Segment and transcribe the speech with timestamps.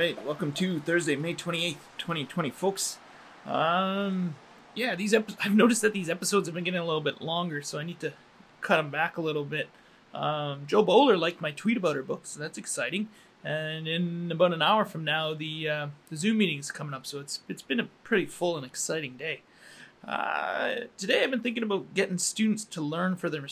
[0.00, 2.96] right, welcome to Thursday, May 28th, 2020, folks.
[3.44, 4.34] Um,
[4.74, 7.60] yeah, these ep- I've noticed that these episodes have been getting a little bit longer,
[7.60, 8.14] so I need to
[8.62, 9.68] cut them back a little bit.
[10.14, 13.08] Um, Jo Boaler liked my tweet about her book, so that's exciting.
[13.44, 17.04] And in about an hour from now, the uh, the Zoom meeting is coming up,
[17.04, 19.42] so it's it's been a pretty full and exciting day.
[20.02, 23.46] Uh, today, I've been thinking about getting students to learn for their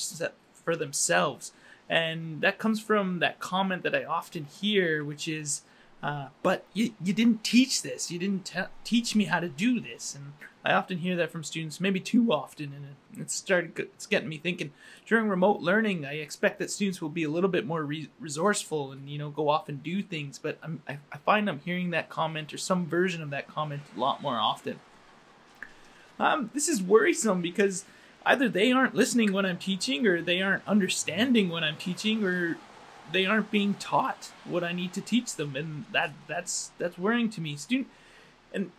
[0.54, 1.52] for themselves,
[1.90, 5.60] and that comes from that comment that I often hear, which is,
[6.02, 8.10] uh, "But you you didn't teach this.
[8.10, 10.32] You didn't te- teach me how to do this." And
[10.64, 14.38] I often hear that from students, maybe too often, and it, started it's getting me
[14.38, 14.72] thinking.
[15.06, 18.92] During remote learning, I expect that students will be a little bit more re- resourceful
[18.92, 20.38] and you know go off and do things.
[20.38, 23.82] But I'm, I, I find I'm hearing that comment or some version of that comment
[23.96, 24.80] a lot more often.
[26.18, 27.84] Um, this is worrisome because
[28.26, 32.58] either they aren't listening when I'm teaching, or they aren't understanding when I'm teaching, or
[33.12, 37.30] they aren't being taught what I need to teach them, and that that's that's worrying
[37.30, 37.56] to me.
[37.56, 37.88] Student,
[38.52, 38.70] and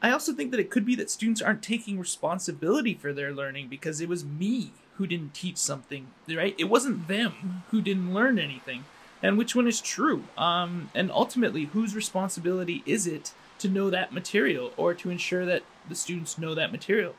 [0.00, 3.68] I also think that it could be that students aren't taking responsibility for their learning
[3.68, 6.54] because it was me who didn't teach something, right?
[6.58, 8.84] It wasn't them who didn't learn anything.
[9.22, 10.24] And which one is true?
[10.36, 15.62] Um, and ultimately, whose responsibility is it to know that material or to ensure that
[15.88, 17.14] the students know that material?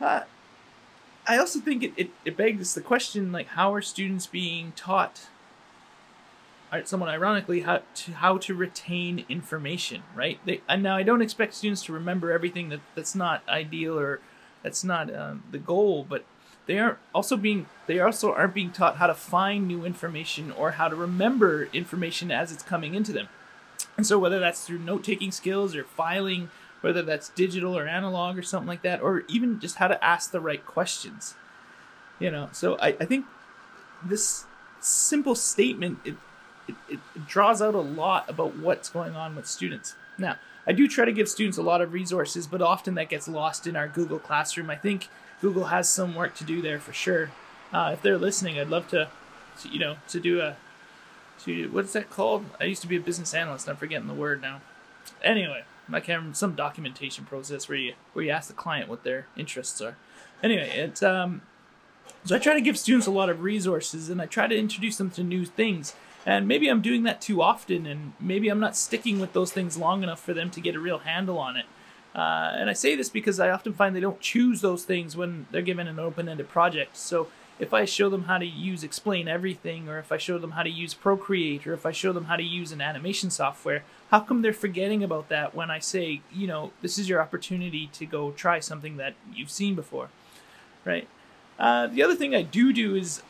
[0.00, 0.22] Uh,
[1.28, 5.28] I also think it, it, it begs the question like, how are students being taught
[6.84, 10.38] somewhat ironically how to how to retain information right?
[10.44, 14.20] They, and now i don't expect students to remember everything that that's not ideal or
[14.62, 16.26] that's not um, the goal but
[16.68, 20.72] they aren't also being they also aren't being taught how to find new information or
[20.72, 23.28] how to remember information as it's coming into them.
[23.96, 28.42] And so whether that's through note-taking skills or filing whether that's digital or analog or
[28.42, 31.34] something like that or even just how to ask the right questions
[32.18, 33.26] you know so i, I think
[34.02, 34.46] this
[34.80, 36.14] simple statement it,
[36.68, 39.94] it, it draws out a lot about what's going on with students.
[40.18, 43.26] Now, I do try to give students a lot of resources, but often that gets
[43.26, 44.70] lost in our Google Classroom.
[44.70, 45.08] I think
[45.40, 47.30] Google has some work to do there for sure.
[47.72, 49.08] Uh, if they're listening, I'd love to,
[49.60, 50.56] to, you know, to do a,
[51.44, 52.44] to what's that called?
[52.60, 53.68] I used to be a business analyst.
[53.68, 54.60] I'm forgetting the word now.
[55.22, 59.04] Anyway, I can't remember some documentation process where you where you ask the client what
[59.04, 59.96] their interests are.
[60.42, 61.42] Anyway, it's um,
[62.24, 64.98] so I try to give students a lot of resources, and I try to introduce
[64.98, 65.94] them to new things.
[66.26, 69.78] And maybe I'm doing that too often, and maybe I'm not sticking with those things
[69.78, 71.64] long enough for them to get a real handle on it.
[72.14, 75.46] Uh, and I say this because I often find they don't choose those things when
[75.50, 76.96] they're given an open ended project.
[76.96, 80.52] So if I show them how to use Explain Everything, or if I show them
[80.52, 83.82] how to use Procreate, or if I show them how to use an animation software,
[84.10, 87.88] how come they're forgetting about that when I say, you know, this is your opportunity
[87.94, 90.08] to go try something that you've seen before,
[90.84, 91.08] right?
[91.58, 93.22] Uh, the other thing I do do is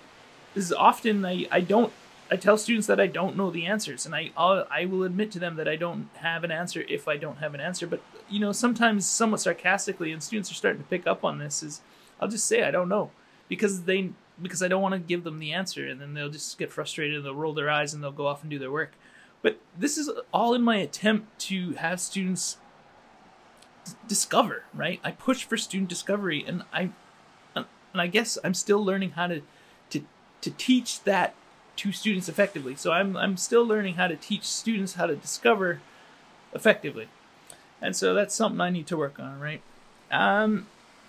[0.55, 1.93] is often I, I don't
[2.31, 5.33] I tell students that I don't know the answers, and I I'll, I will admit
[5.33, 7.87] to them that I don't have an answer if I don't have an answer.
[7.87, 11.63] But you know, sometimes somewhat sarcastically, and students are starting to pick up on this.
[11.63, 11.81] Is
[12.21, 13.11] I'll just say I don't know
[13.49, 14.11] because they
[14.41, 17.17] because I don't want to give them the answer, and then they'll just get frustrated
[17.17, 18.93] and they'll roll their eyes and they'll go off and do their work.
[19.43, 22.59] But this is all in my attempt to have students
[23.85, 24.65] d- discover.
[24.75, 25.01] Right?
[25.03, 26.91] I push for student discovery, and I
[27.93, 29.43] and I guess I'm still learning how to
[29.91, 30.03] to
[30.41, 31.35] to teach that
[31.77, 32.75] to students effectively.
[32.77, 35.81] So I'm I'm still learning how to teach students how to discover
[36.53, 37.09] effectively.
[37.81, 39.63] And so that's something I need to work on, right?
[40.11, 40.67] Um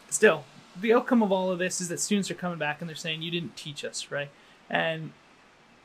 [0.09, 0.45] still,
[0.81, 3.21] the outcome of all of this is that students are coming back and they're saying
[3.21, 4.29] you didn't teach us, right?
[4.69, 5.11] And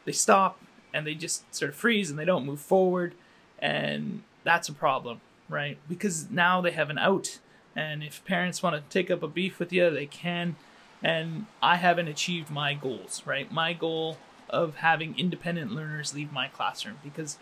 [0.05, 0.59] they stop
[0.93, 3.15] and they just sort of freeze and they don't move forward
[3.59, 5.78] and that's a problem, right?
[5.88, 7.38] Because now they have an out
[7.77, 10.56] and if parents want to take up a beef with you, they can
[11.03, 13.50] and I haven't achieved my goals, right?
[13.53, 14.16] My goal
[14.49, 17.38] of having independent learners leave my classroom because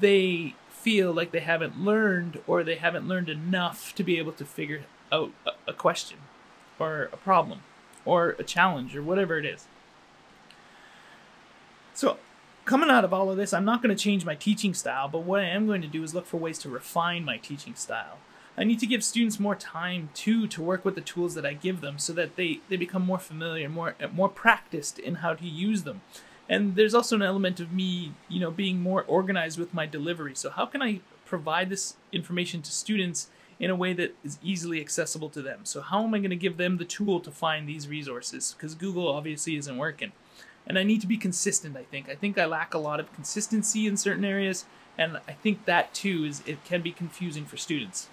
[0.00, 4.44] they feel like they haven't learned or they haven't learned enough to be able to
[4.44, 5.30] figure out
[5.66, 6.18] a, question
[6.80, 7.60] or a problem
[8.04, 9.66] or a challenge or whatever it is.
[11.94, 12.18] So,
[12.64, 15.24] coming out of all of this, I'm not going to change my teaching style, but
[15.24, 18.18] what I am going to do is look for ways to refine my teaching style.
[18.56, 21.54] I need to give students more time too to work with the tools that I
[21.54, 25.46] give them so that they, they become more familiar, more more practiced in how to
[25.46, 26.02] use them.
[26.48, 30.34] And there's also an element of me, you know, being more organized with my delivery.
[30.34, 33.28] So how can I provide this information to students
[33.60, 35.60] in a way that is easily accessible to them?
[35.64, 38.56] So how am I going to give them the tool to find these resources?
[38.56, 40.12] Because Google obviously isn't working.
[40.66, 42.08] And I need to be consistent, I think.
[42.08, 44.64] I think I lack a lot of consistency in certain areas,
[44.96, 48.08] and I think that too is it can be confusing for students.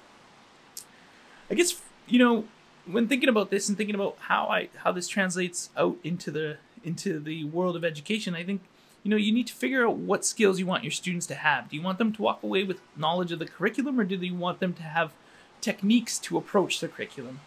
[1.49, 2.45] I guess you know
[2.85, 6.57] when thinking about this and thinking about how I how this translates out into the
[6.83, 8.61] into the world of education, I think
[9.07, 11.69] you know, you need to figure out what skills you want your students to have.
[11.69, 14.35] Do you want them to walk away with knowledge of the curriculum or do you
[14.35, 15.13] want them to have
[15.61, 17.39] techniques to approach the curriculum?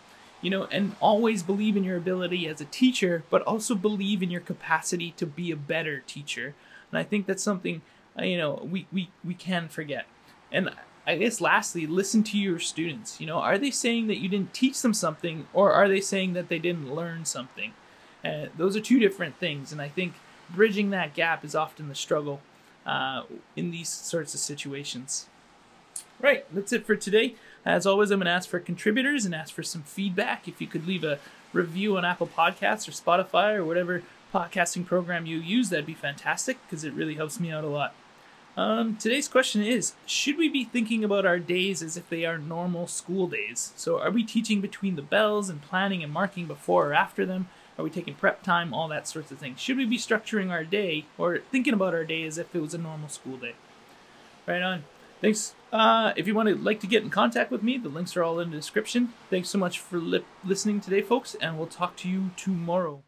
[0.43, 4.31] You know, and always believe in your ability as a teacher, but also believe in
[4.31, 6.55] your capacity to be a better teacher.
[6.91, 7.83] And I think that's something,
[8.19, 10.07] uh, you know, we, we, we can forget.
[10.51, 10.71] And
[11.07, 13.21] I guess lastly, listen to your students.
[13.21, 16.33] You know, are they saying that you didn't teach them something or are they saying
[16.35, 17.73] that they didn't learn something?
[18.25, 19.73] Uh, those are two different things.
[19.73, 20.15] And I think
[20.49, 22.41] bridging that gap is often the struggle
[22.87, 23.23] uh,
[23.57, 25.27] in these sorts of situations.
[26.21, 27.35] Right, that's it for today.
[27.65, 30.49] As always, I'm going to ask for contributors and ask for some feedback.
[30.49, 31.19] If you could leave a
[31.53, 34.03] review on Apple Podcasts or Spotify or whatever
[34.33, 37.95] podcasting program you use, that'd be fantastic because it really helps me out a lot.
[38.57, 42.39] Um, today's question is Should we be thinking about our days as if they are
[42.39, 43.73] normal school days?
[43.77, 47.49] So, are we teaching between the bells and planning and marking before or after them?
[47.79, 48.75] Are we taking prep time?
[48.75, 49.61] All that sorts of things.
[49.61, 52.75] Should we be structuring our day or thinking about our day as if it was
[52.75, 53.55] a normal school day?
[54.47, 54.85] Right on.
[55.21, 55.55] Thanks.
[55.73, 58.25] Uh, if you want to like to get in contact with me, the links are
[58.25, 59.13] all in the description.
[59.29, 63.03] Thanks so much for li- listening today, folks, and we'll talk to you tomorrow.